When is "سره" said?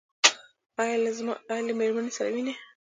2.17-2.29